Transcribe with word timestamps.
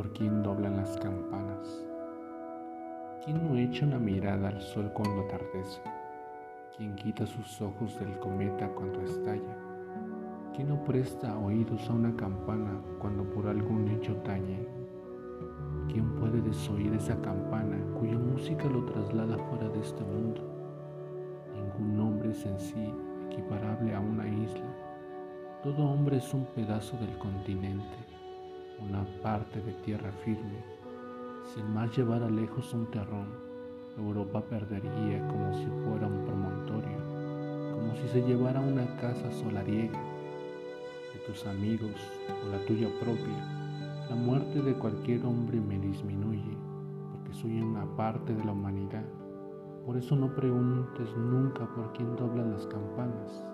por 0.00 0.14
quién 0.14 0.42
doblan 0.42 0.78
las 0.78 0.96
campanas. 0.96 1.84
¿Quién 3.22 3.46
no 3.46 3.54
echa 3.58 3.84
una 3.84 3.98
mirada 3.98 4.48
al 4.48 4.58
sol 4.58 4.90
cuando 4.94 5.26
atardece? 5.26 5.82
¿Quién 6.74 6.94
quita 6.94 7.26
sus 7.26 7.60
ojos 7.60 8.00
del 8.00 8.18
cometa 8.18 8.66
cuando 8.68 9.02
estalla? 9.02 9.58
¿Quién 10.56 10.70
no 10.70 10.82
presta 10.84 11.36
oídos 11.36 11.86
a 11.90 11.92
una 11.92 12.16
campana 12.16 12.80
cuando 12.98 13.24
por 13.24 13.46
algún 13.46 13.88
hecho 13.88 14.16
tañe? 14.22 14.66
¿Quién 15.92 16.14
puede 16.14 16.40
desoír 16.40 16.94
esa 16.94 17.20
campana 17.20 17.76
cuya 17.98 18.18
música 18.18 18.70
lo 18.70 18.86
traslada 18.86 19.36
fuera 19.50 19.68
de 19.68 19.80
este 19.80 20.02
mundo? 20.02 20.40
Ningún 21.54 22.00
hombre 22.00 22.30
es 22.30 22.46
en 22.46 22.58
sí 22.58 22.94
equiparable 23.26 23.94
a 23.94 24.00
una 24.00 24.26
isla. 24.26 24.64
Todo 25.62 25.84
hombre 25.84 26.16
es 26.16 26.32
un 26.32 26.46
pedazo 26.54 26.96
del 26.96 27.18
continente, 27.18 28.10
una 28.88 29.04
parte 29.22 29.60
de 29.60 29.72
tierra 29.84 30.10
firme. 30.24 30.64
Si 31.44 31.60
el 31.60 31.68
mar 31.68 31.90
llevara 31.90 32.28
lejos 32.30 32.72
un 32.72 32.86
terrón, 32.90 33.28
Europa 33.98 34.40
perdería 34.40 35.26
como 35.28 35.52
si 35.54 35.66
fuera 35.84 36.06
un 36.06 36.24
promontorio, 36.24 36.98
como 37.74 37.94
si 37.96 38.08
se 38.08 38.22
llevara 38.22 38.60
una 38.60 38.86
casa 38.96 39.30
solariega 39.32 39.98
de 41.12 41.20
tus 41.26 41.46
amigos 41.46 41.96
o 42.28 42.50
la 42.50 42.64
tuya 42.66 42.88
propia. 43.00 44.06
La 44.08 44.16
muerte 44.16 44.62
de 44.62 44.74
cualquier 44.74 45.24
hombre 45.24 45.60
me 45.60 45.78
disminuye, 45.78 46.56
porque 47.12 47.34
soy 47.34 47.60
una 47.60 47.84
parte 47.96 48.34
de 48.34 48.44
la 48.44 48.52
humanidad. 48.52 49.04
Por 49.84 49.96
eso 49.96 50.16
no 50.16 50.34
preguntes 50.34 51.14
nunca 51.16 51.66
por 51.74 51.92
quién 51.92 52.16
doblan 52.16 52.52
las 52.52 52.66
campanas, 52.66 53.44